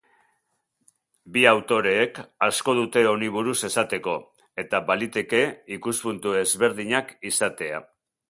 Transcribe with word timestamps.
Bi 1.33 1.41
autoreek 1.49 2.17
asko 2.47 2.73
dute 2.79 3.03
honi 3.09 3.29
buruz 3.35 3.55
esateko 3.69 4.15
eta 4.65 4.81
baliteke 4.89 5.41
ikuspuntu 5.79 6.37
ezberdinak 6.43 7.13
izatea. 7.33 7.85